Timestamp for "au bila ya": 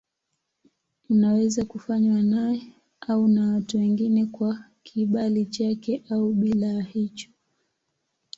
6.09-6.83